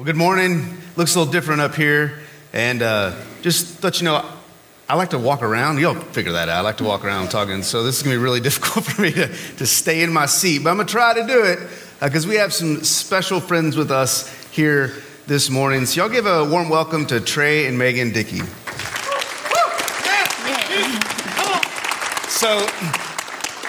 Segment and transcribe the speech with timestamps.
[0.00, 0.78] Well, good morning.
[0.96, 2.20] Looks a little different up here.
[2.54, 4.24] And uh, just let you know,
[4.88, 5.78] I like to walk around.
[5.78, 6.56] You'll figure that out.
[6.56, 7.62] I like to walk around talking.
[7.62, 10.24] So this is going to be really difficult for me to, to stay in my
[10.24, 10.64] seat.
[10.64, 11.58] But I'm going to try to do it
[12.00, 14.94] because uh, we have some special friends with us here
[15.26, 15.84] this morning.
[15.84, 18.38] So y'all give a warm welcome to Trey and Meghan Dickey.
[22.30, 22.66] So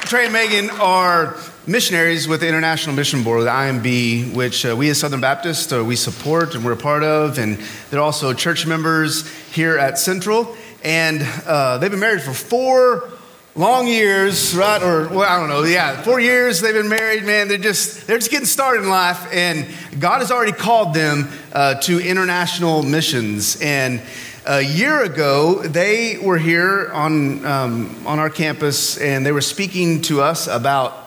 [0.07, 1.35] Trey and Meghan are
[1.67, 5.83] missionaries with the International Mission Board, the IMB, which uh, we as Southern Baptists uh,
[5.83, 10.55] we support and we're a part of, and they're also church members here at Central.
[10.83, 13.09] And uh, they've been married for four
[13.55, 14.81] long years, right?
[14.81, 15.63] Or well, I don't know.
[15.63, 17.23] Yeah, four years they've been married.
[17.23, 19.67] Man, they're just they're just getting started in life, and
[19.99, 24.01] God has already called them uh, to international missions and.
[24.43, 30.01] A year ago, they were here on, um, on our campus and they were speaking
[30.01, 31.00] to us about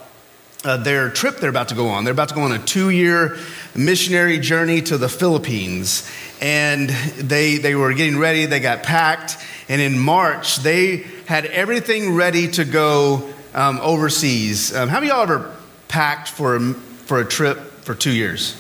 [0.65, 2.05] uh, their trip they're about to go on.
[2.05, 3.37] They're about to go on a two year
[3.75, 6.11] missionary journey to the Philippines.
[6.41, 9.37] And they, they were getting ready, they got packed.
[9.69, 14.75] And in March, they had everything ready to go um, overseas.
[14.75, 15.57] Um, how many of y'all ever
[15.89, 18.57] packed for a, for a trip for two years?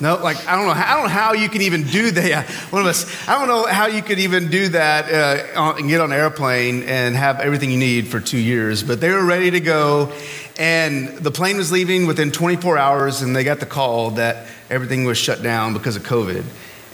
[0.00, 0.72] No, like I don't know.
[0.72, 2.50] I don't know how you can even do that.
[2.70, 3.06] One of us.
[3.28, 5.10] I don't know how you could even do that
[5.56, 8.82] uh, and get on an airplane and have everything you need for two years.
[8.82, 10.12] But they were ready to go,
[10.58, 15.04] and the plane was leaving within 24 hours, and they got the call that everything
[15.04, 16.44] was shut down because of COVID.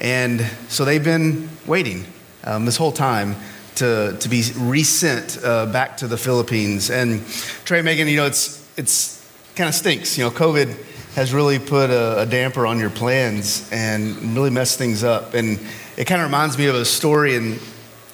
[0.00, 2.05] And so they've been waiting
[2.44, 3.36] um, this whole time
[3.77, 6.91] to, to be resent uh, back to the Philippines.
[6.91, 7.27] And
[7.64, 9.20] Trey Meghan, you know, it's it's
[9.56, 10.16] kind of stinks.
[10.16, 10.75] You know, COVID
[11.14, 15.34] has really put a, a, damper on your plans and really messed things up.
[15.34, 15.58] And
[15.97, 17.58] it kind of reminds me of a story in,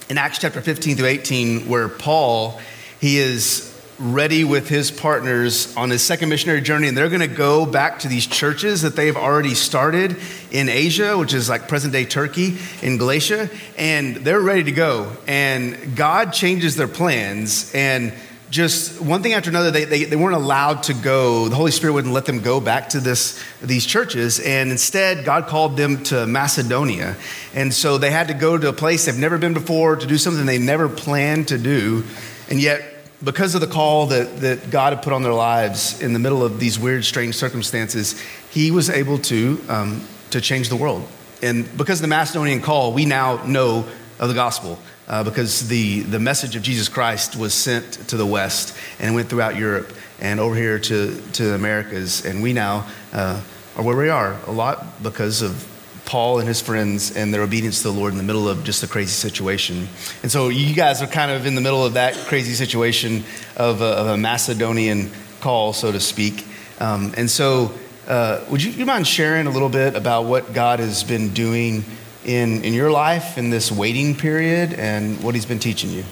[0.09, 2.59] in Acts chapter 15 through 18 where Paul,
[2.99, 7.27] he is ready with his partners on his second missionary journey, and they're going to
[7.27, 10.17] go back to these churches that they've already started
[10.51, 15.11] in Asia, which is like present day Turkey, in Galatia, and they're ready to go.
[15.27, 18.13] And God changes their plans, and
[18.49, 21.49] just one thing after another, they, they, they, weren't allowed to go.
[21.49, 24.39] The Holy Spirit wouldn't let them go back to this, these churches.
[24.39, 27.17] And instead, God called them to Macedonia.
[27.55, 30.17] And so they had to go to a place they've never been before to do
[30.17, 32.05] something they never planned to do.
[32.49, 36.12] And yet, because of the call that, that God had put on their lives in
[36.12, 40.77] the middle of these weird, strange circumstances, He was able to, um, to change the
[40.77, 41.06] world.
[41.43, 43.87] And because of the Macedonian call, we now know
[44.19, 44.78] of the gospel
[45.09, 49.28] uh, because the, the message of Jesus Christ was sent to the West and went
[49.28, 52.25] throughout Europe and over here to, to the Americas.
[52.25, 53.41] And we now uh,
[53.76, 55.66] are where we are a lot because of
[56.06, 58.83] Paul and his friends and their obedience to the Lord in the middle of just
[58.84, 59.89] a crazy situation.
[60.22, 63.25] And so you guys are kind of in the middle of that crazy situation
[63.56, 66.47] of a, of a Macedonian call, so to speak.
[66.78, 67.72] Um, and so,
[68.06, 71.84] uh, would you, you mind sharing a little bit about what God has been doing
[72.25, 76.05] in, in your life in this waiting period and what he's been teaching you?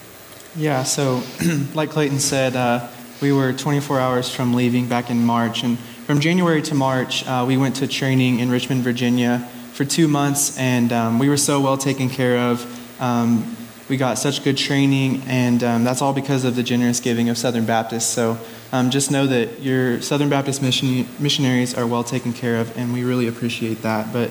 [0.56, 1.22] Yeah, so
[1.74, 2.88] like Clayton said, uh,
[3.22, 5.62] we were 24 hours from leaving back in March.
[5.62, 10.06] And from January to March, uh, we went to training in Richmond, Virginia for two
[10.06, 13.02] months, and um, we were so well taken care of.
[13.02, 13.56] Um,
[13.88, 17.36] we got such good training, and um, that's all because of the generous giving of
[17.36, 18.06] Southern Baptists.
[18.06, 18.38] So
[18.70, 22.92] um, just know that your Southern Baptist mission- missionaries are well taken care of, and
[22.92, 24.12] we really appreciate that.
[24.12, 24.30] But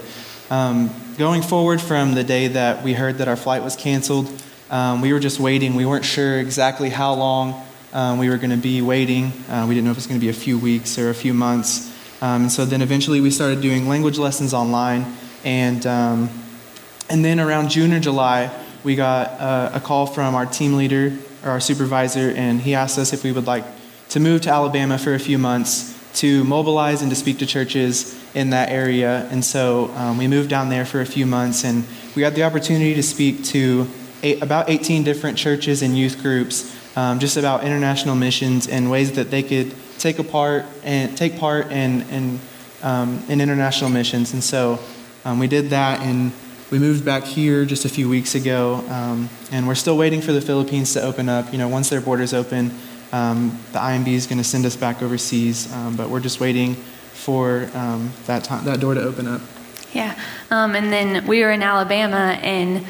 [0.49, 4.31] um, going forward from the day that we heard that our flight was canceled,
[5.01, 5.75] we were just waiting.
[5.75, 7.61] We weren't sure exactly how long
[7.91, 9.33] um, we were going to be waiting.
[9.49, 11.13] Uh, we didn't know if it was going to be a few weeks or a
[11.13, 11.91] few months.
[12.21, 15.05] Um, and so then eventually we started doing language lessons online.
[15.43, 16.29] And, um,
[17.09, 18.51] and then around June or July,
[18.83, 22.97] we got uh, a call from our team leader or our supervisor, and he asked
[22.97, 23.63] us if we would like
[24.09, 28.19] to move to Alabama for a few months to mobilize and to speak to churches
[28.35, 29.27] in that area.
[29.31, 31.83] And so um, we moved down there for a few months, and
[32.15, 33.87] we had the opportunity to speak to
[34.21, 39.13] eight, about 18 different churches and youth groups, um, just about international missions and ways
[39.13, 42.39] that they could take a part and take part in in,
[42.83, 44.33] um, in international missions.
[44.33, 44.79] And so
[45.25, 46.31] um, we did that, and
[46.71, 50.31] we moved back here just a few weeks ago, um, and we're still waiting for
[50.31, 51.51] the Philippines to open up.
[51.51, 52.71] You know, once their borders open.
[53.13, 56.73] Um, the IMB is going to send us back overseas, um, but we're just waiting
[56.73, 59.39] for um, that, time, that door to open up.
[59.93, 60.19] Yeah.
[60.49, 62.83] Um, and then we were in Alabama, and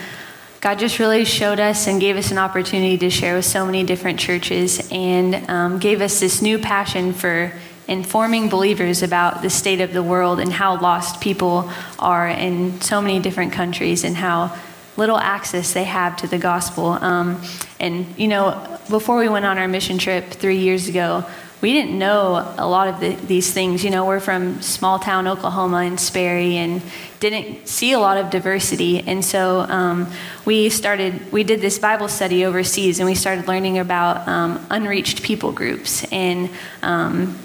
[0.62, 3.84] God just really showed us and gave us an opportunity to share with so many
[3.84, 7.52] different churches and um, gave us this new passion for
[7.88, 11.70] informing believers about the state of the world and how lost people
[12.00, 14.56] are in so many different countries and how
[14.96, 16.88] little access they have to the gospel.
[16.92, 17.42] Um,
[17.80, 21.26] and, you know, before we went on our mission trip three years ago,
[21.62, 23.86] we didn't know a lot of the, these things.
[23.86, 26.82] You know, we're from small town Oklahoma and Sperry and
[27.22, 29.00] didn't see a lot of diversity.
[29.00, 30.12] And so um,
[30.44, 35.24] we started, we did this Bible study overseas and we started learning about um, unreached
[35.24, 36.04] people groups.
[36.12, 36.50] And
[36.82, 37.40] um,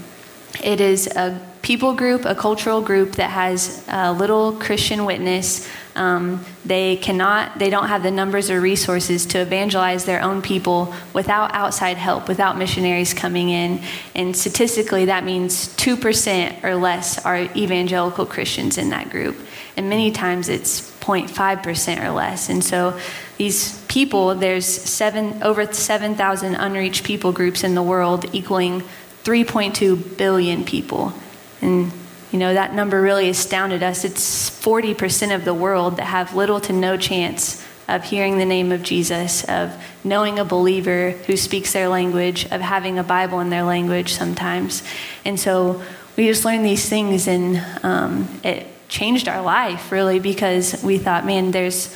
[0.62, 5.68] it is a people group, a cultural group that has a little Christian witness.
[5.96, 10.94] Um, they cannot, they don't have the numbers or resources to evangelize their own people
[11.12, 13.80] without outside help, without missionaries coming in.
[14.14, 19.36] And statistically, that means 2% or less are evangelical Christians in that group.
[19.76, 22.48] And many times it's 0.5% or less.
[22.48, 22.98] And so
[23.36, 28.82] these people, there's seven, over 7,000 unreached people groups in the world, equaling
[29.28, 31.12] 3.2 billion people.
[31.60, 31.92] And,
[32.32, 34.02] you know, that number really astounded us.
[34.02, 38.72] It's 40% of the world that have little to no chance of hearing the name
[38.72, 43.50] of Jesus, of knowing a believer who speaks their language, of having a Bible in
[43.50, 44.82] their language sometimes.
[45.26, 45.82] And so
[46.16, 51.26] we just learned these things, and um, it changed our life really because we thought,
[51.26, 51.94] man, there's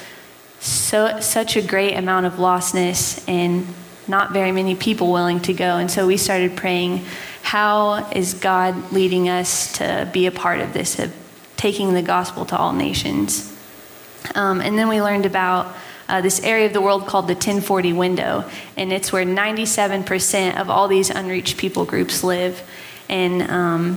[0.60, 3.66] so such a great amount of lostness and
[4.08, 5.76] not very many people willing to go.
[5.76, 7.04] And so we started praying
[7.42, 11.14] how is God leading us to be a part of this, of
[11.56, 13.52] taking the gospel to all nations?
[14.34, 15.74] Um, and then we learned about
[16.08, 18.44] uh, this area of the world called the 1040 window,
[18.76, 22.62] and it's where 97% of all these unreached people groups live.
[23.08, 23.96] And um,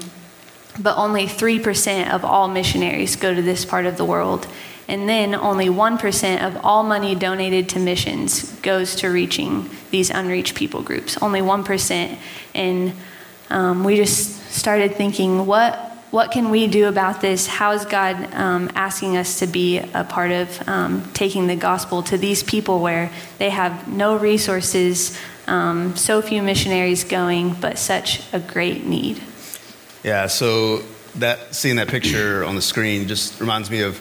[0.79, 4.47] but only 3% of all missionaries go to this part of the world.
[4.87, 10.55] And then only 1% of all money donated to missions goes to reaching these unreached
[10.55, 11.17] people groups.
[11.21, 12.17] Only 1%.
[12.53, 12.93] And
[13.49, 17.45] um, we just started thinking, what what can we do about this?
[17.45, 22.03] How is God um, asking us to be a part of um, taking the gospel
[22.03, 28.21] to these people where they have no resources, um, so few missionaries going, but such
[28.31, 29.21] a great need?
[30.05, 30.83] Yeah, so
[31.15, 33.99] that seeing that picture on the screen just reminds me of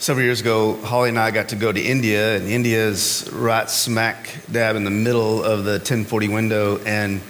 [0.00, 0.76] several years ago.
[0.76, 4.84] Holly and I got to go to India, and India is right smack dab in
[4.84, 7.20] the middle of the 1040 window, and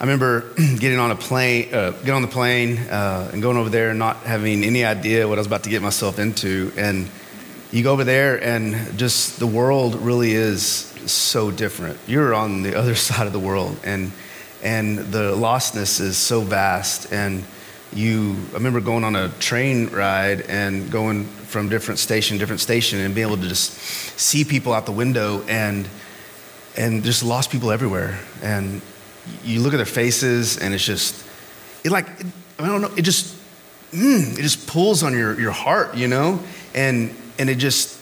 [0.00, 3.70] I remember getting on a plane, uh, getting on the plane, uh, and going over
[3.70, 6.72] there and not having any idea what I was about to get myself into.
[6.76, 7.08] And
[7.70, 10.64] you go over there, and just the world really is
[11.06, 12.00] so different.
[12.08, 14.10] You're on the other side of the world, and
[14.64, 17.12] and the lostness is so vast.
[17.12, 17.44] And
[17.92, 23.00] you, I remember going on a train ride and going from different station, different station,
[23.00, 23.72] and being able to just
[24.18, 25.88] see people out the window and
[26.76, 28.20] and just lost people everywhere.
[28.40, 28.80] And
[29.42, 31.26] you look at their faces and it's just,
[31.84, 32.08] it like,
[32.58, 33.36] I don't know, it just,
[33.90, 36.40] mm, it just pulls on your, your heart, you know?
[36.74, 38.00] And, and it just,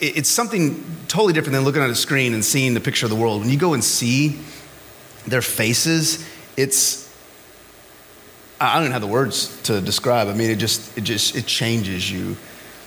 [0.00, 3.10] it, it's something totally different than looking at a screen and seeing the picture of
[3.10, 3.40] the world.
[3.40, 4.38] When you go and see
[5.26, 6.24] their faces,
[6.56, 7.11] it's,
[8.62, 10.28] I don't even have the words to describe.
[10.28, 12.36] I mean, it just, it just, it changes you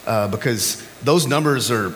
[0.07, 1.93] uh, because those numbers are,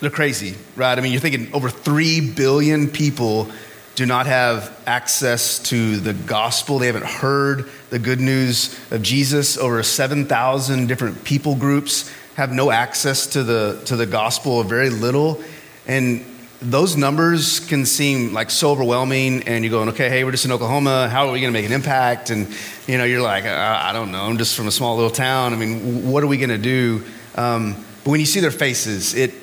[0.00, 0.96] they're crazy, right?
[0.96, 3.50] I mean, you're thinking over 3 billion people
[3.96, 6.78] do not have access to the gospel.
[6.78, 9.58] They haven't heard the good news of Jesus.
[9.58, 14.90] Over 7,000 different people groups have no access to the, to the gospel, or very
[14.90, 15.42] little.
[15.86, 16.24] And
[16.60, 20.52] those numbers can seem like so overwhelming, and you're going, okay, hey, we're just in
[20.52, 21.08] Oklahoma.
[21.08, 22.30] How are we going to make an impact?
[22.30, 22.48] And
[22.86, 24.22] you know, you're like, I, I don't know.
[24.22, 25.52] I'm just from a small little town.
[25.52, 27.04] I mean, what are we going to do?
[27.34, 27.74] Um,
[28.04, 29.34] but when you see their faces, it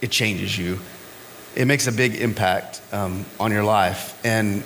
[0.00, 0.78] it changes you
[1.56, 4.20] it makes a big impact um, on your life.
[4.24, 4.62] And,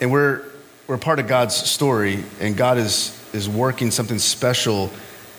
[0.00, 0.42] and we're,
[0.86, 4.90] we're part of God's story, and God is, is working something special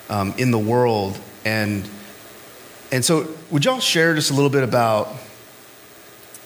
[0.07, 1.19] um, in the world.
[1.43, 1.89] And,
[2.91, 5.15] and so, would y'all share just a little bit about,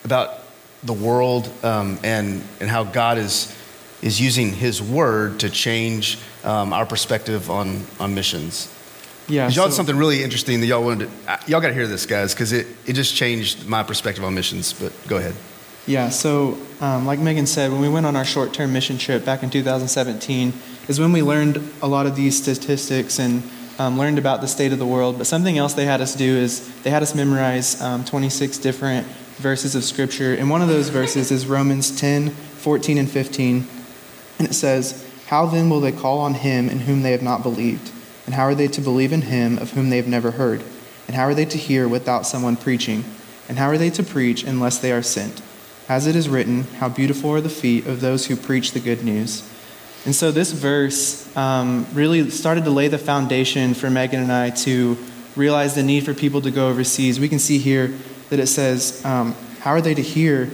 [0.09, 0.39] about
[0.81, 3.55] the world um, and, and how God is,
[4.01, 8.73] is using His word to change um, our perspective on, on missions?
[9.27, 9.43] Yeah.
[9.43, 11.85] Y'all so, had something really interesting that y'all wanted to, uh, y'all got to hear
[11.85, 14.73] this, guys, because it, it just changed my perspective on missions.
[14.73, 15.35] But go ahead.
[15.85, 19.23] Yeah, so um, like Meghan said, when we went on our short term mission trip
[19.23, 20.53] back in 2017,
[20.87, 23.43] is when we learned a lot of these statistics and
[23.77, 25.19] um, learned about the state of the world.
[25.19, 29.05] But something else they had us do is they had us memorize um, 26 different
[29.39, 30.33] verses of Scripture.
[30.33, 33.67] And one of those verses is Romans 10, 14, and 15.
[34.37, 37.41] And it says, How then will they call on him in whom they have not
[37.41, 37.91] believed?
[38.25, 40.63] And how are they to believe in him of whom they have never heard?
[41.07, 43.03] And how are they to hear without someone preaching?
[43.47, 45.41] And how are they to preach unless they are sent?
[45.87, 49.03] As it is written, How beautiful are the feet of those who preach the good
[49.03, 49.49] news.
[50.05, 54.51] And so this verse um, really started to lay the foundation for Meghan and I
[54.51, 54.97] to
[55.35, 57.19] realize the need for people to go overseas.
[57.19, 57.93] We can see here
[58.29, 60.49] that it says, um, How are they to hear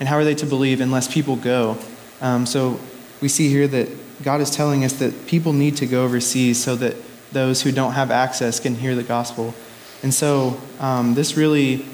[0.00, 1.78] and how are they to believe unless people go?
[2.20, 2.80] Um, so
[3.20, 3.88] we see here that
[4.22, 6.96] God is telling us that people need to go overseas so that
[7.32, 9.54] those who don't have access can hear the gospel.
[10.02, 11.86] And so um, this really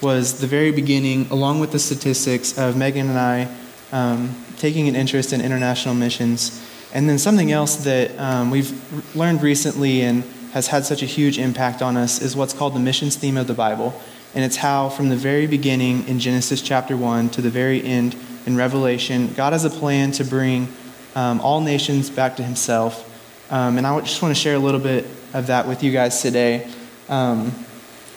[0.00, 3.56] was the very beginning, along with the statistics of Meghan and I
[3.92, 6.60] um, taking an interest in international missions.
[6.92, 11.38] And then something else that um, we've learned recently and has had such a huge
[11.38, 13.94] impact on us is what's called the missions theme of the Bible.
[14.34, 18.16] And it's how, from the very beginning in Genesis chapter 1 to the very end
[18.46, 20.68] in Revelation, God has a plan to bring
[21.14, 23.08] um, all nations back to Himself.
[23.52, 26.22] Um, and I just want to share a little bit of that with you guys
[26.22, 26.70] today.
[27.10, 27.52] Um,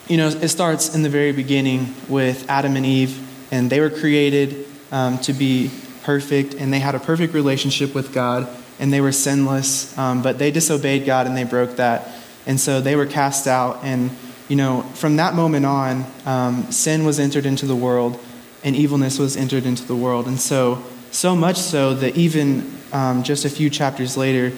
[0.08, 3.18] you know, it starts in the very beginning with Adam and Eve,
[3.52, 5.70] and they were created um, to be
[6.02, 10.38] perfect, and they had a perfect relationship with God, and they were sinless, um, but
[10.38, 12.08] they disobeyed God and they broke that.
[12.46, 13.80] And so they were cast out.
[13.82, 14.10] And,
[14.48, 18.18] you know, from that moment on, um, sin was entered into the world,
[18.62, 20.26] and evilness was entered into the world.
[20.26, 24.52] And so, so much so that even um, just a few chapters later,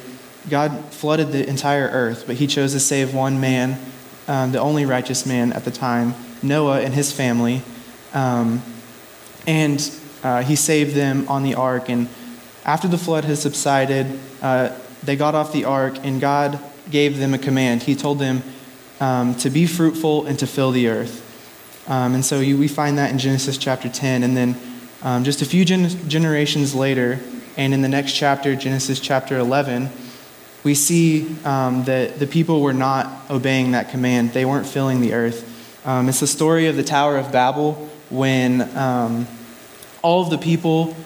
[0.51, 3.79] God flooded the entire earth, but he chose to save one man
[4.29, 7.63] um, the only righteous man at the time, Noah and his family.
[8.13, 8.63] Um,
[9.47, 9.91] and
[10.23, 11.89] uh, he saved them on the ark.
[11.89, 12.09] And
[12.65, 17.33] after the flood had subsided, uh, they got off the ark, and God gave them
[17.33, 17.83] a command.
[17.83, 18.43] He told them
[19.01, 21.25] um, to be fruitful and to fill the earth.
[21.89, 24.23] Um, and so you, we find that in Genesis chapter 10.
[24.23, 24.57] And then
[25.03, 27.21] um, just a few gen- generations later,
[27.57, 29.89] and in the next chapter, Genesis chapter 11,
[30.65, 34.33] we see um, that the people were not obeying that command.
[34.33, 35.87] They weren't filling the earth.
[35.87, 37.75] Um, it's the story of the Tower of Babel
[38.11, 39.27] when um,
[40.03, 40.97] all of the people,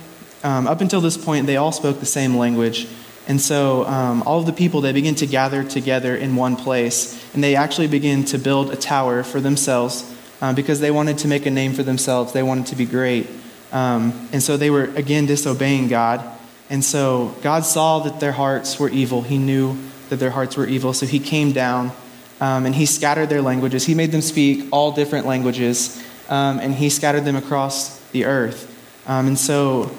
[0.43, 2.89] up until this point, they all spoke the same language.
[3.29, 7.23] And so um, all of the people, they begin to gather together in one place.
[7.35, 11.29] And they actually begin to build a tower for themselves uh, because they wanted to
[11.29, 12.33] make a name for themselves.
[12.33, 13.29] They wanted to be great.
[13.71, 16.23] Um, and so they were, again, disobeying God.
[16.69, 19.23] And so God saw that their hearts were evil.
[19.23, 20.93] He knew that their hearts were evil.
[20.93, 21.93] So he came down
[22.41, 23.87] um, and he scattered their languages.
[23.87, 28.69] He made them speak all different languages um, and he scattered them across the earth.
[29.07, 29.91] Um, and so,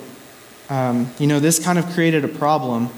[0.70, 2.90] um, you know, this kind of created a problem.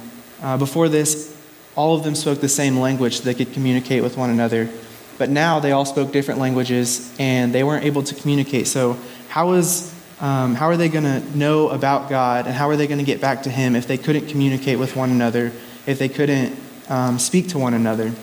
[0.46, 1.36] Uh, before this,
[1.76, 4.70] all of them spoke the same language so they could communicate with one another.
[5.18, 8.68] But now they all spoke different languages and they weren't able to communicate.
[8.68, 8.96] So,
[9.28, 12.86] how is um, how are they going to know about God and how are they
[12.86, 15.52] going to get back to Him if they couldn't communicate with one another,
[15.88, 16.56] if they couldn't
[16.90, 18.14] um, speak to one another?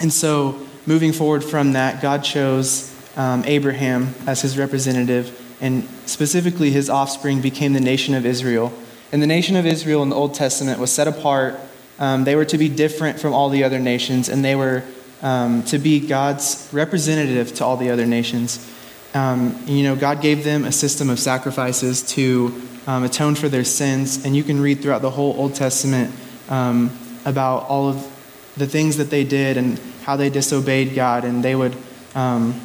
[0.00, 6.72] And so, moving forward from that, God chose um, Abraham as his representative, and specifically
[6.72, 8.72] his offspring became the nation of Israel.
[9.12, 11.58] And the nation of Israel in the Old Testament was set apart.
[11.98, 14.82] Um, they were to be different from all the other nations, and they were
[15.22, 18.72] um, to be God's representative to all the other nations.
[19.14, 23.64] Um, you know, God gave them a system of sacrifices to um, atone for their
[23.64, 26.14] sins, and you can read throughout the whole Old Testament
[26.48, 28.12] um, about all of
[28.56, 31.76] the things that they did and how they disobeyed God, and they would
[32.14, 32.60] um,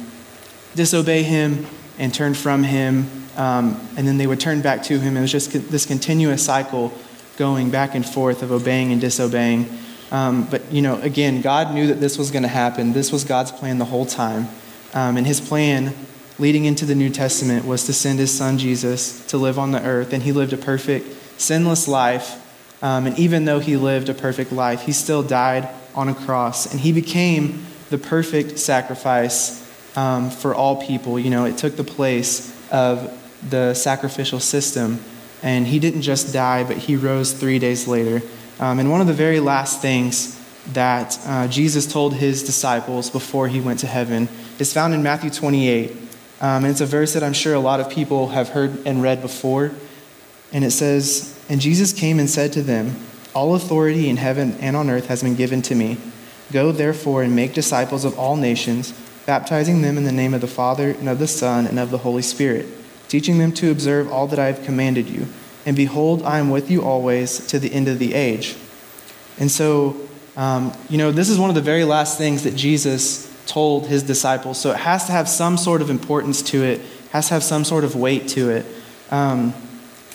[0.74, 1.66] disobey Him
[1.98, 5.16] and turn from Him, um, and then they would turn back to Him.
[5.16, 6.92] It was just this continuous cycle
[7.36, 9.68] going back and forth of obeying and disobeying.
[10.10, 12.92] Um, but, you know, again, God knew that this was going to happen.
[12.92, 14.48] This was God's plan the whole time.
[14.92, 15.94] and His plan
[16.38, 19.82] leading into the New Testament was to send his son Jesus to live on the
[19.84, 21.06] earth, and he lived a perfect,
[21.40, 22.38] sinless life.
[22.82, 26.72] Um, and even though he lived a perfect life, he still died on a cross,
[26.72, 29.60] and he became the perfect sacrifice
[29.96, 31.18] um, for all people.
[31.18, 33.18] You know, it took the place of
[33.48, 35.00] the sacrificial system,
[35.42, 38.22] and he didn't just die, but he rose three days later.
[38.60, 40.38] Um, and one of the very last things
[40.72, 45.30] that uh, Jesus told his disciples before he went to heaven is found in Matthew
[45.30, 45.90] 28.
[46.40, 49.02] Um, and it's a verse that I'm sure a lot of people have heard and
[49.02, 49.72] read before.
[50.52, 52.96] And it says, And Jesus came and said to them,
[53.34, 55.98] All authority in heaven and on earth has been given to me.
[56.52, 58.92] Go therefore and make disciples of all nations,
[59.24, 61.98] baptizing them in the name of the Father and of the Son and of the
[61.98, 62.66] Holy Spirit,
[63.12, 65.26] teaching them to observe all that I have commanded you.
[65.66, 68.56] And behold, I am with you always to the end of the age.
[69.38, 70.00] And so,
[70.34, 74.02] um, you know, this is one of the very last things that Jesus told his
[74.02, 74.58] disciples.
[74.58, 77.66] So it has to have some sort of importance to it, has to have some
[77.66, 78.64] sort of weight to it.
[79.10, 79.52] Um,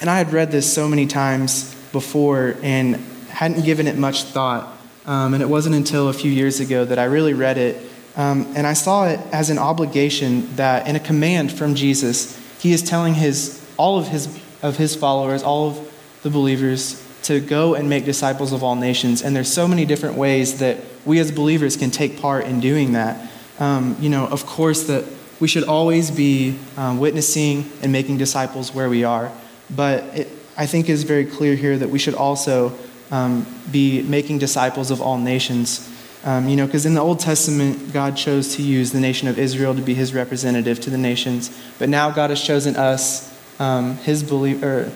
[0.02, 2.96] and I had read this so many times before and
[3.30, 4.76] hadn't given it much thought.
[5.06, 7.78] Um, and it wasn't until a few years ago that I really read it.
[8.16, 12.74] Um, and I saw it as an obligation that, in a command from Jesus, he
[12.74, 14.28] is telling his, all of his,
[14.62, 19.22] of his followers, all of the believers, to go and make disciples of all nations.
[19.22, 22.94] And there's so many different ways that we as believers can take part in doing
[22.94, 23.32] that.
[23.60, 25.04] Um, you know, of course, that
[25.40, 29.32] we should always be um, witnessing and making disciples where we are.
[29.76, 32.74] But it, I think is very clear here that we should also
[33.12, 35.88] um, be making disciples of all nations.
[36.24, 39.38] Um, you know, because in the Old Testament, God chose to use the nation of
[39.40, 41.56] Israel to be his representative to the nations.
[41.80, 44.92] But now God has chosen us, um, his believer,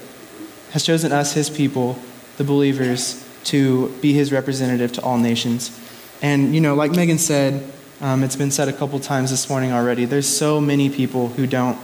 [0.72, 1.98] has chosen us, his people,
[2.38, 5.78] the believers, to be his representative to all nations.
[6.22, 9.72] And, you know, like Meghan said, um, it's been said a couple times this morning
[9.72, 11.78] already, there's so many people who don't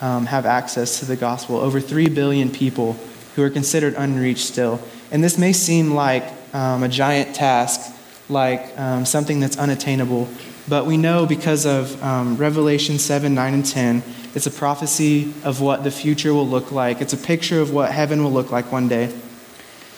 [0.00, 1.56] um, have access to the gospel.
[1.56, 2.96] Over 3 billion people
[3.34, 4.80] who are considered unreached still.
[5.10, 7.94] And this may seem like um, a giant task,
[8.28, 10.28] like um, something that's unattainable,
[10.68, 14.02] but we know because of um, Revelation 7, 9, and 10,
[14.34, 17.00] it's a prophecy of what the future will look like.
[17.00, 19.04] It's a picture of what heaven will look like one day.
[19.04, 19.14] It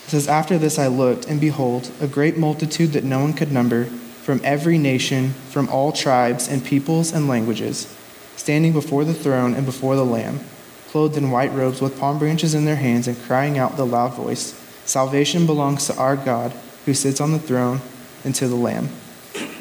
[0.07, 3.85] says, After this I looked, and behold, a great multitude that no one could number,
[3.85, 7.93] from every nation, from all tribes and peoples and languages,
[8.37, 10.39] standing before the throne and before the Lamb,
[10.87, 13.85] clothed in white robes with palm branches in their hands, and crying out with a
[13.85, 16.53] loud voice, Salvation belongs to our God
[16.85, 17.81] who sits on the throne
[18.23, 18.89] and to the Lamb.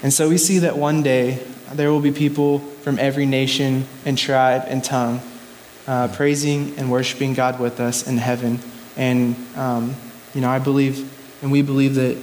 [0.02, 4.16] And so we see that one day there will be people from every nation and
[4.16, 5.20] tribe and tongue
[5.86, 8.60] uh, praising and worshiping God with us in heaven.
[8.96, 9.94] And, um,
[10.34, 11.10] you know, I believe
[11.42, 12.18] and we believe that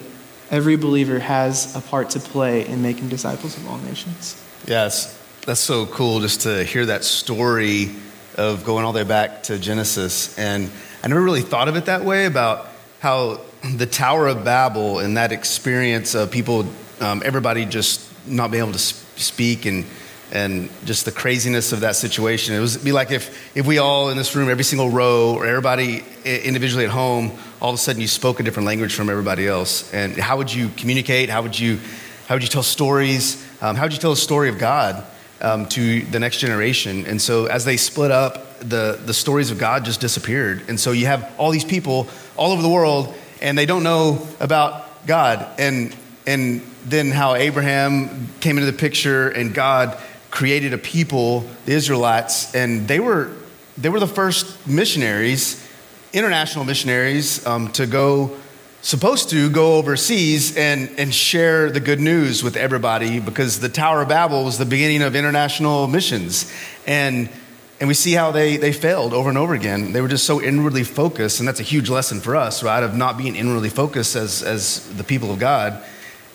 [0.51, 4.41] every believer has a part to play in making disciples of all nations.
[4.67, 7.95] Yes, that's so cool just to hear that story
[8.35, 10.37] of going all the way back to Genesis.
[10.37, 10.69] And
[11.03, 12.67] I never really thought of it that way about
[12.99, 13.41] how
[13.75, 16.65] the Tower of Babel and that experience of people,
[16.99, 19.85] um, everybody just not being able to speak and
[20.31, 22.53] and just the craziness of that situation.
[22.53, 25.45] It would be like if, if we all in this room, every single row, or
[25.45, 29.47] everybody individually at home, all of a sudden you spoke a different language from everybody
[29.47, 29.91] else.
[29.93, 31.29] And how would you communicate?
[31.29, 31.79] How would you,
[32.27, 33.41] how would you tell stories?
[33.61, 35.05] Um, how would you tell a story of God
[35.39, 37.05] um, to the next generation?
[37.05, 40.63] And so as they split up, the, the stories of God just disappeared.
[40.67, 44.27] And so you have all these people all over the world, and they don't know
[44.39, 45.47] about God.
[45.57, 49.97] And, and then how Abraham came into the picture and God
[50.31, 53.31] created a people, the Israelites, and they were,
[53.77, 55.65] they were the first missionaries,
[56.13, 58.37] international missionaries, um, to go,
[58.81, 64.01] supposed to go overseas and, and share the good news with everybody because the Tower
[64.01, 66.51] of Babel was the beginning of international missions.
[66.85, 67.29] And,
[67.79, 69.91] and we see how they, they failed over and over again.
[69.91, 72.83] They were just so inwardly focused, and that's a huge lesson for us, right?
[72.83, 75.83] Of not being inwardly focused as, as the people of God.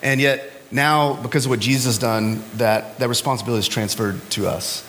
[0.03, 4.47] And yet, now, because of what Jesus has done, that, that responsibility is transferred to
[4.47, 4.87] us.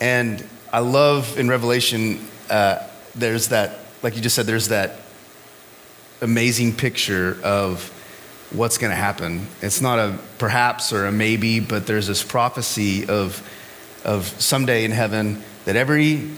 [0.00, 5.00] And I love in Revelation, uh, there's that, like you just said, there's that
[6.20, 7.92] amazing picture of
[8.50, 9.46] what's going to happen.
[9.60, 13.42] It's not a perhaps or a maybe, but there's this prophecy of,
[14.04, 16.30] of someday in heaven that every,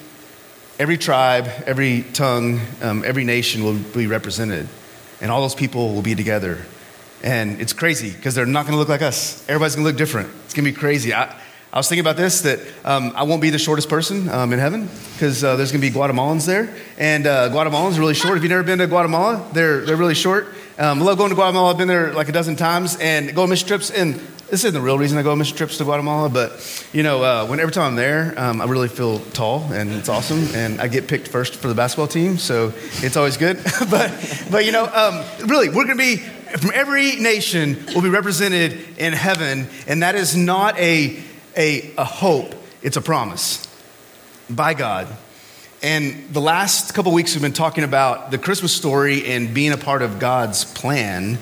[0.76, 4.66] every tribe, every tongue, um, every nation will be represented.
[5.20, 6.66] And all those people will be together
[7.22, 9.46] and it's crazy because they're not going to look like us.
[9.48, 10.30] Everybody's going to look different.
[10.44, 11.12] It's going to be crazy.
[11.12, 11.36] I,
[11.72, 14.58] I was thinking about this that um, I won't be the shortest person um, in
[14.58, 16.74] heaven because uh, there's going to be Guatemalans there.
[16.98, 18.36] And uh, Guatemalans are really short.
[18.36, 20.48] If you've never been to Guatemala, they're, they're really short.
[20.78, 21.70] Um, I love going to Guatemala.
[21.70, 23.90] I've been there like a dozen times and go on mission trips.
[23.90, 24.18] And
[24.50, 27.22] this isn't the real reason I go on mission trips to Guatemala, but you know,
[27.22, 30.40] uh, when every time I'm there, um, I really feel tall and it's awesome.
[30.54, 33.58] And I get picked first for the basketball team, so it's always good.
[33.90, 38.76] but, but you know, um, really, we're to be from every nation will be represented
[38.98, 41.22] in heaven, and that is not a,
[41.56, 43.68] a, a hope, it's a promise
[44.48, 45.06] by God.
[45.82, 49.78] And the last couple weeks, we've been talking about the Christmas story and being a
[49.78, 51.38] part of God's plan.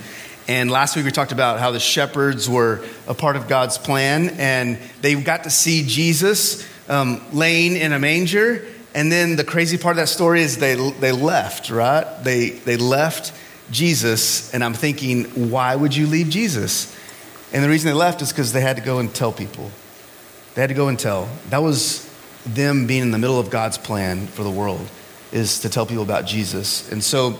[0.48, 4.30] And last week, we talked about how the shepherds were a part of God's plan,
[4.38, 8.64] and they got to see Jesus um, laying in a manger.
[8.94, 12.06] And then the crazy part of that story is they, they left, right?
[12.24, 13.34] They, they left
[13.70, 16.96] Jesus, and I'm thinking, why would you leave Jesus?
[17.52, 19.70] And the reason they left is because they had to go and tell people.
[20.54, 21.28] They had to go and tell.
[21.50, 22.10] That was
[22.46, 24.88] them being in the middle of God's plan for the world,
[25.30, 26.90] is to tell people about Jesus.
[26.90, 27.38] And so,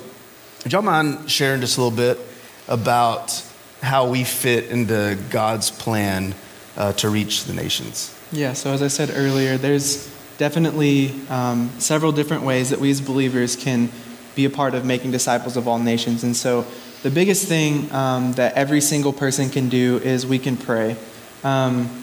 [0.62, 2.27] would y'all mind sharing just a little bit
[2.68, 3.44] about
[3.82, 6.34] how we fit into God's plan
[6.76, 8.14] uh, to reach the nations?
[8.30, 13.00] Yeah, so as I said earlier, there's definitely um, several different ways that we as
[13.00, 13.90] believers can
[14.34, 16.22] be a part of making disciples of all nations.
[16.22, 16.66] And so,
[17.02, 20.96] the biggest thing um, that every single person can do is we can pray.
[21.44, 22.02] Um,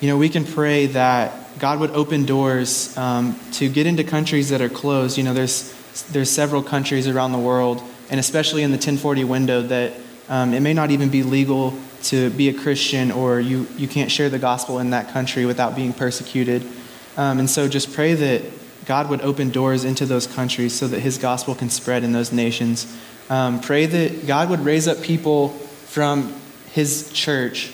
[0.00, 4.48] you know, we can pray that God would open doors um, to get into countries
[4.48, 5.16] that are closed.
[5.16, 5.72] You know, there's
[6.10, 9.92] there's several countries around the world, and especially in the 1040 window, that
[10.32, 14.10] um, it may not even be legal to be a Christian, or you you can't
[14.10, 16.66] share the gospel in that country without being persecuted.
[17.18, 18.42] Um, and so, just pray that
[18.86, 22.32] God would open doors into those countries so that his gospel can spread in those
[22.32, 22.86] nations.
[23.28, 26.34] Um, pray that God would raise up people from
[26.70, 27.70] his church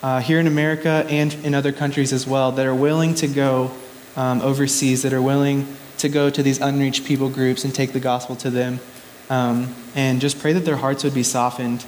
[0.00, 3.72] uh, here in America and in other countries as well that are willing to go
[4.14, 5.66] um, overseas, that are willing
[5.98, 8.78] to go to these unreached people groups and take the gospel to them.
[9.28, 11.84] Um, and just pray that their hearts would be softened.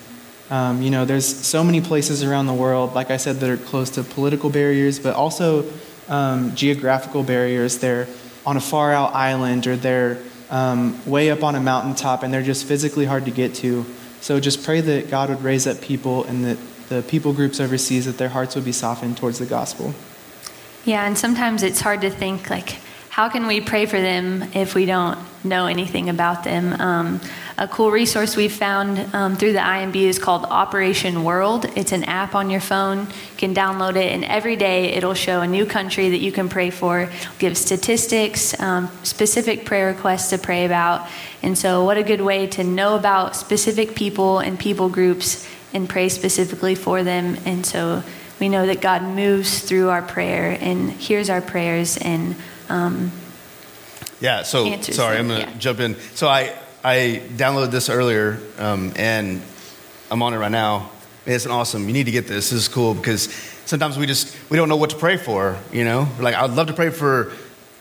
[0.51, 3.57] Um, you know, there's so many places around the world, like I said, that are
[3.57, 5.71] close to political barriers, but also
[6.09, 7.79] um, geographical barriers.
[7.79, 8.07] They're
[8.47, 12.43] on a far out island or they're um, way up on a mountaintop and they're
[12.43, 13.85] just physically hard to get to.
[14.21, 16.59] So just pray that God would raise up people and that
[16.89, 19.95] the people groups overseas, that their hearts would be softened towards the gospel.
[20.85, 22.79] Yeah, and sometimes it's hard to think, like,
[23.19, 26.73] how can we pray for them if we don't know anything about them?
[26.81, 27.21] Um,
[27.59, 31.65] a cool resource we've found um, through the IMB is called Operation World.
[31.77, 33.01] It's an app on your phone.
[33.01, 36.49] You can download it, and every day it'll show a new country that you can
[36.49, 41.09] pray for, give statistics, um, specific prayer requests to pray about.
[41.43, 45.89] And so, what a good way to know about specific people and people groups and
[45.89, 47.37] pray specifically for them.
[47.45, 48.05] And so,
[48.39, 52.37] we know that God moves through our prayer and hears our prayers and
[52.69, 53.13] um,
[54.21, 54.43] yeah.
[54.43, 55.19] So sorry.
[55.19, 55.59] I'm gonna yeah.
[55.59, 55.97] jump in.
[56.15, 59.43] So I I downloaded this earlier um, and
[60.11, 60.91] I'm on it right now.
[61.27, 61.87] It's an awesome.
[61.87, 62.51] You need to get this.
[62.51, 63.25] This is cool because
[63.67, 65.59] sometimes we just we don't know what to pray for.
[65.73, 67.33] You know, like I'd love to pray for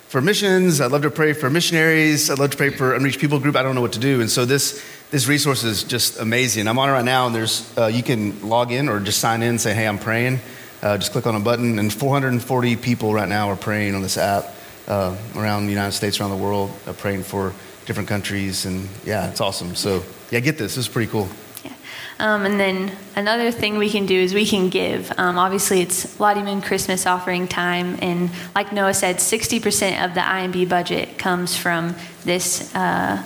[0.09, 0.79] for missions.
[0.79, 2.29] I'd love to pray for missionaries.
[2.29, 3.55] I'd love to pray for unreached people group.
[3.55, 4.21] I don't know what to do.
[4.21, 6.67] And so this this resource is just amazing.
[6.67, 9.41] I'm on it right now, and there's uh, you can log in or just sign
[9.41, 10.39] in and say, "Hey, I'm praying."
[10.83, 14.15] Uh, just click on a button, and 440 people right now are praying on this
[14.15, 14.56] app
[14.87, 17.53] uh, around the United States, around the world, uh, praying for
[17.85, 18.65] different countries.
[18.65, 19.75] And yeah, it's awesome.
[19.75, 20.75] So yeah, get this.
[20.75, 21.27] This is pretty cool.
[21.63, 21.73] Yeah.
[22.19, 25.11] Um, and then another thing we can do is we can give.
[25.17, 30.21] Um, obviously, it's Lottie Moon Christmas offering time, and like Noah said, 60% of the
[30.21, 33.23] IMB budget comes from this uh,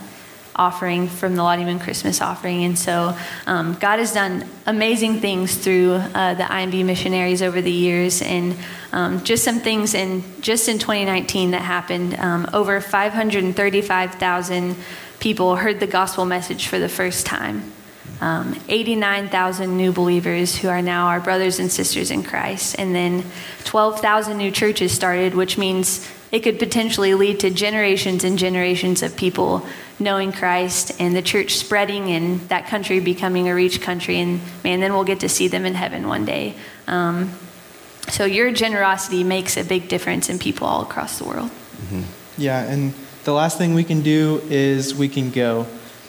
[0.55, 2.63] offering from the Lottie Moon Christmas offering.
[2.63, 7.71] And so um, God has done amazing things through uh, the IMB missionaries over the
[7.71, 8.21] years.
[8.21, 8.55] And
[8.93, 12.15] um, just some things in just in 2019 that happened.
[12.19, 14.75] Um, over 535,000
[15.19, 17.71] people heard the gospel message for the first time.
[18.19, 22.75] Um, 89,000 new believers who are now our brothers and sisters in Christ.
[22.77, 23.23] And then
[23.63, 29.15] 12,000 new churches started, which means it could potentially lead to generations and generations of
[29.15, 29.65] people
[29.99, 34.19] knowing Christ and the church spreading and that country becoming a reach country.
[34.19, 36.55] And man, then we'll get to see them in heaven one day.
[36.87, 37.31] Um,
[38.11, 41.49] so your generosity makes a big difference in people all across the world.
[41.49, 42.01] Mm-hmm.
[42.37, 42.93] Yeah, and
[43.23, 45.65] the last thing we can do is we can go.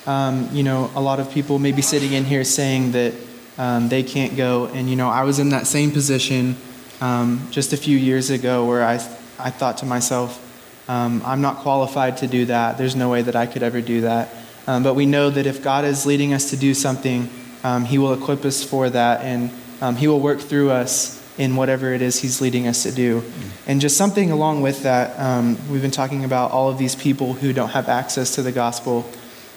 [0.07, 3.15] Um, you know, a lot of people may be sitting in here saying that
[3.57, 4.67] um, they can't go.
[4.67, 6.57] And, you know, I was in that same position
[7.01, 8.95] um, just a few years ago where I,
[9.39, 10.41] I thought to myself,
[10.89, 12.79] um, I'm not qualified to do that.
[12.79, 14.31] There's no way that I could ever do that.
[14.67, 17.29] Um, but we know that if God is leading us to do something,
[17.63, 19.51] um, He will equip us for that and
[19.97, 23.23] He will work through us in whatever it is He's leading us to do.
[23.67, 27.35] And just something along with that, um, we've been talking about all of these people
[27.35, 29.09] who don't have access to the gospel.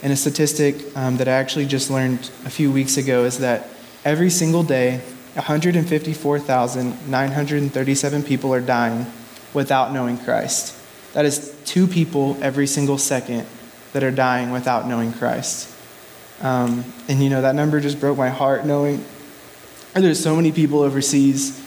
[0.01, 3.67] And a statistic um, that I actually just learned a few weeks ago is that
[4.03, 5.01] every single day,
[5.33, 9.05] 154,937 people are dying
[9.53, 10.77] without knowing Christ.
[11.13, 13.45] That is two people every single second
[13.93, 15.73] that are dying without knowing Christ.
[16.41, 19.03] Um, and you know, that number just broke my heart knowing
[19.93, 21.64] there's so many people overseas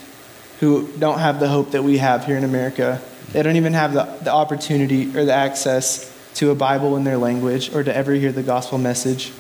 [0.61, 3.01] who don't have the hope that we have here in America.
[3.33, 7.17] They don't even have the, the opportunity or the access to a Bible in their
[7.17, 9.33] language or to ever hear the gospel message.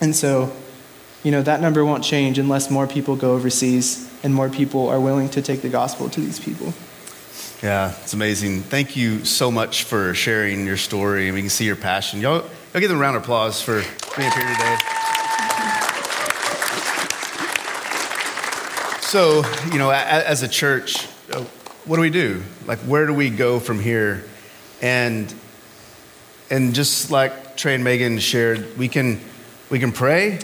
[0.00, 0.52] And so,
[1.22, 5.00] you know, that number won't change unless more people go overseas and more people are
[5.00, 6.72] willing to take the gospel to these people.
[7.62, 8.62] Yeah, it's amazing.
[8.62, 11.30] Thank you so much for sharing your story.
[11.30, 12.20] We can see your passion.
[12.20, 12.38] Y'all,
[12.72, 13.82] y'all give them a round of applause for
[14.16, 14.78] being here today.
[19.10, 19.42] So,
[19.72, 21.42] you know, as a church, uh,
[21.84, 22.44] what do we do?
[22.68, 24.24] Like, where do we go from here?
[24.80, 25.34] And
[26.48, 29.20] and just like Trey and Meghan shared, we can
[29.68, 30.38] we can pray,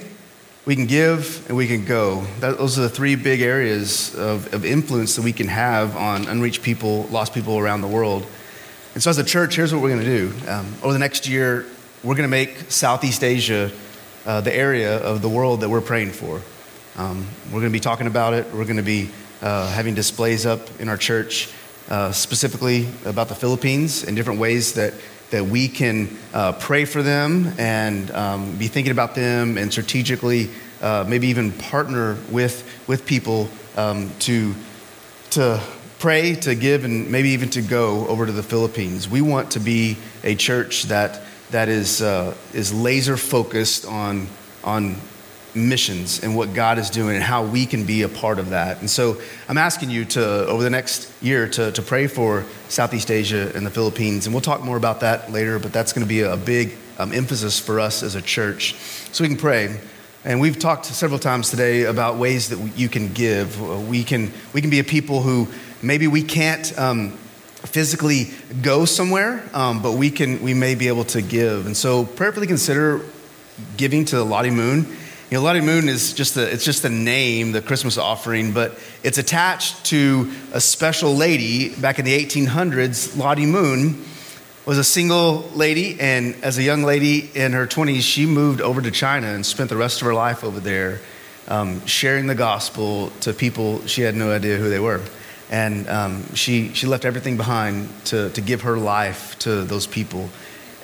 [0.65, 2.25] we can give, and we can go.
[2.41, 6.27] That, those are the three big areas of, of influence that we can have on
[6.27, 8.27] unreached people, lost people around the world.
[8.95, 10.49] And so, as a church, here's what we're going to do.
[10.49, 11.67] Um, over the next year,
[12.03, 13.71] we're going to make Southeast Asia
[14.25, 16.43] uh, the area of the world that we're praying for.
[16.97, 18.47] Um, we're going to be talking about it.
[18.55, 19.11] We're going to be
[19.43, 21.53] uh, having displays up in our church
[21.91, 24.95] uh, specifically about the Philippines and different ways that,
[25.31, 30.49] that we can uh, pray for them and um, be thinking about them and strategically
[30.81, 34.55] uh, maybe even partner with, with people um, to,
[35.31, 35.61] to
[35.99, 39.09] pray to give and maybe even to go over to the Philippines.
[39.09, 44.27] We want to be a church that that is uh, is laser focused on
[44.65, 44.97] on
[45.57, 48.81] missions and what God is doing and how we can be a part of that.
[48.81, 53.11] And so I'm asking you to over the next year to to pray for Southeast
[53.11, 55.59] Asia and the Philippines, and we'll talk more about that later.
[55.59, 58.75] But that's going to be a big um, emphasis for us as a church,
[59.13, 59.81] so we can pray.
[60.25, 63.61] And we've talked several times today about ways that you can give.
[63.89, 65.47] We can, we can be a people who
[65.83, 67.13] maybe we can't um,
[67.63, 71.67] physically go somewhere, um, but we, can, we may be able to give.
[71.67, 73.03] And so prayerfully consider
[73.77, 74.97] giving to Lottie Moon.
[75.29, 78.79] You know, Lottie Moon is just a, it's just a name, the Christmas offering, but
[79.03, 84.05] it's attached to a special lady back in the 1800s, Lottie Moon
[84.67, 88.81] was a single lady, and as a young lady in her 20s, she moved over
[88.81, 91.01] to China and spent the rest of her life over there
[91.49, 95.03] um, sharing the gospel to people she had no idea who they were.
[95.51, 100.31] And um, she, she left everything behind to, to give her life to those people.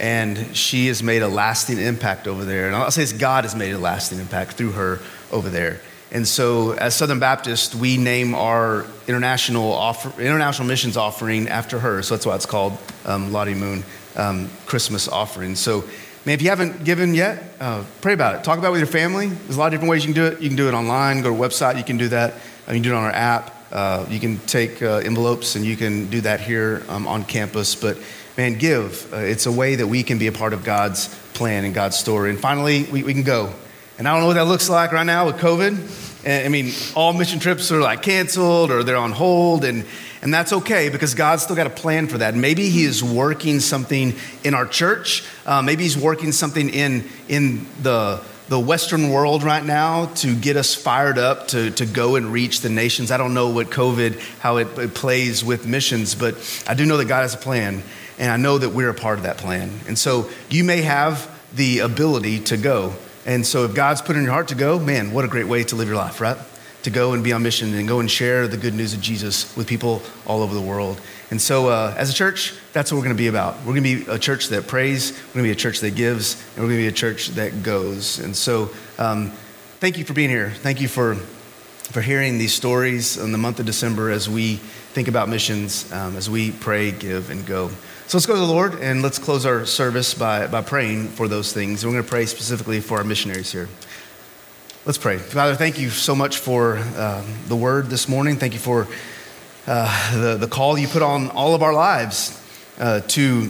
[0.02, 2.66] And she has made a lasting impact over there.
[2.66, 4.98] And I'll say it's God has made a lasting impact through her
[5.30, 5.80] over there.
[6.10, 12.02] And so, as Southern Baptist, we name our international, offer, international missions offering after her.
[12.02, 13.82] So that's why it's called um, Lottie Moon
[14.16, 15.54] um, Christmas offering.
[15.54, 15.84] So,
[16.26, 18.44] man, if you haven't given yet, uh, pray about it.
[18.44, 19.28] Talk about it with your family.
[19.28, 20.42] There's a lot of different ways you can do it.
[20.42, 22.34] You can do it online, go to a website, you can do that.
[22.68, 23.61] Uh, you can do it on our app.
[23.72, 27.74] Uh, you can take uh, envelopes and you can do that here um, on campus.
[27.74, 27.96] But
[28.36, 29.12] man, give.
[29.12, 31.96] Uh, it's a way that we can be a part of God's plan and God's
[31.96, 32.30] story.
[32.30, 33.52] And finally, we, we can go.
[33.98, 36.10] And I don't know what that looks like right now with COVID.
[36.24, 39.84] I mean, all mission trips are like canceled or they're on hold, and,
[40.22, 42.36] and that's okay because God's still got a plan for that.
[42.36, 45.24] Maybe He is working something in our church.
[45.44, 50.58] Uh, maybe He's working something in, in the, the Western world right now to get
[50.58, 53.10] us fired up to, to go and reach the nations.
[53.10, 56.34] I don't know what COVID, how it, it plays with missions, but
[56.68, 57.82] I do know that God has a plan,
[58.18, 59.70] and I know that we're a part of that plan.
[59.88, 62.92] And so you may have the ability to go.
[63.24, 65.64] And so if God's put in your heart to go, man, what a great way
[65.64, 66.36] to live your life, right?
[66.82, 69.54] To go and be on mission and go and share the good news of Jesus
[69.56, 71.00] with people all over the world.
[71.30, 73.56] And so, uh, as a church, that's what we're going to be about.
[73.60, 75.94] We're going to be a church that prays, we're going to be a church that
[75.94, 78.18] gives, and we're going to be a church that goes.
[78.18, 79.30] And so, um,
[79.78, 80.50] thank you for being here.
[80.50, 85.08] Thank you for, for hearing these stories in the month of December as we think
[85.08, 87.70] about missions, um, as we pray, give, and go.
[88.08, 91.28] So let's go to the Lord and let's close our service by, by praying for
[91.28, 91.82] those things.
[91.82, 93.70] we're going to pray specifically for our missionaries here.
[94.84, 95.18] Let's pray.
[95.18, 98.34] Father, thank you so much for uh, the word this morning.
[98.34, 98.88] Thank you for
[99.68, 102.36] uh, the, the call you put on all of our lives
[102.80, 103.48] uh, to,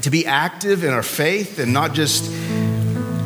[0.00, 2.28] to be active in our faith and not just,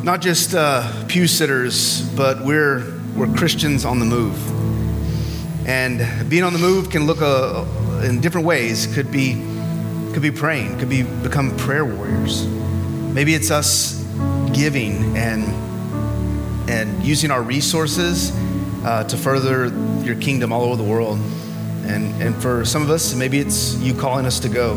[0.03, 4.37] not just uh, pew sitters, but we're, we're Christians on the move.
[5.67, 7.65] And being on the move can look uh,
[8.03, 8.85] in different ways.
[8.93, 9.43] Could be
[10.13, 12.45] could be praying, could be become prayer warriors.
[12.45, 14.05] Maybe it's us
[14.53, 15.72] giving and
[16.73, 18.31] and using our resources
[18.83, 19.67] uh, to further
[20.03, 21.19] your kingdom all over the world.
[21.85, 24.75] And and for some of us, maybe it's you calling us to go.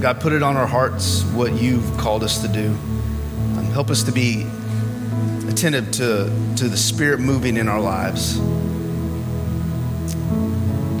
[0.00, 2.68] God, put it on our hearts what you've called us to do.
[2.68, 4.46] Um, help us to be
[5.48, 8.38] attentive to, to the Spirit moving in our lives.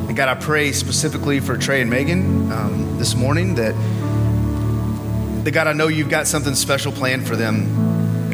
[0.08, 3.74] And God, I pray specifically for Trey and Meghan um, this morning that,
[5.44, 7.87] that, God, I know you've got something special planned for them.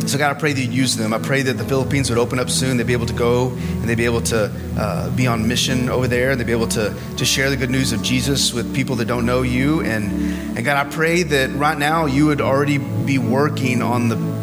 [0.06, 1.12] So, God, I pray that you use them.
[1.12, 2.76] I pray that the Philippines would open up soon.
[2.76, 6.06] They'd be able to go and they'd be able to uh, be on mission over
[6.06, 6.36] there.
[6.36, 9.24] They'd be able to, to share the good news of Jesus with people that don't
[9.24, 9.80] know you.
[9.80, 14.34] And, and God, I pray that right now you would already be working on the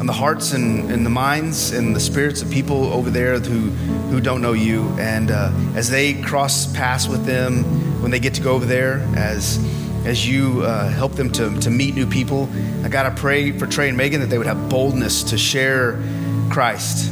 [0.00, 3.70] on the hearts and, and, the minds and the spirits of people over there who,
[4.10, 4.88] who don't know you.
[4.98, 7.62] And uh, as they cross paths with them,
[8.02, 9.56] when they get to go over there, as,
[10.04, 12.48] as you uh, help them to, to meet new people,
[12.82, 16.02] I got to pray for Trey and Meghan that they would have boldness to share
[16.50, 17.10] Christ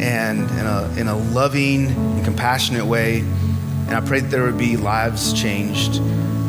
[0.00, 3.20] and in a, in a loving and compassionate way.
[3.20, 5.98] And I pray that there would be lives changed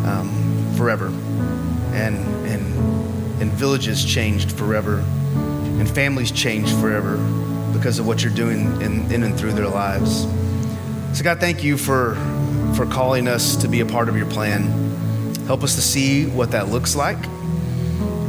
[0.06, 1.08] um, forever
[1.94, 7.18] and, and, and villages changed forever and families changed forever
[7.74, 10.24] because of what you're doing in, in and through their lives.
[11.18, 12.16] So, God, thank you for,
[12.76, 14.64] for calling us to be a part of your plan.
[15.48, 17.18] Help us to see what that looks like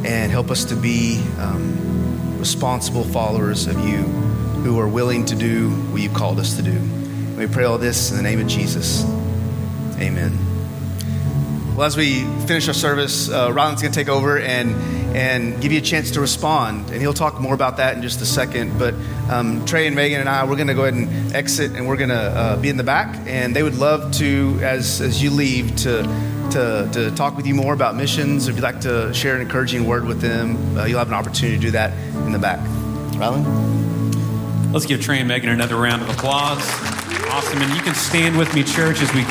[0.05, 3.99] and help us to be um, responsible followers of you
[4.63, 6.81] who are willing to do what you called us to do.
[7.37, 9.05] We pray all this in the name of Jesus.
[9.99, 10.39] Amen.
[11.77, 14.75] Well, as we finish our service, uh, going to take over and
[15.17, 18.21] and give you a chance to respond, and he'll talk more about that in just
[18.21, 18.79] a second.
[18.79, 18.95] But
[19.29, 21.97] um, Trey and Meghan and I, we're going to go ahead and exit, and we're
[21.97, 25.31] going to uh, be in the back, and they would love to, as as you
[25.31, 26.03] leave, to.
[26.55, 28.47] To, to talk with you more about missions.
[28.47, 31.57] If you'd like to share an encouraging word with them, uh, you'll have an opportunity
[31.57, 31.93] to do that
[32.27, 32.61] in the back.
[33.19, 34.73] Ryland?
[34.73, 36.63] Let's give Trey and Meghan another round of applause.
[37.31, 37.61] Awesome.
[37.61, 39.23] And you can stand with me, church, as we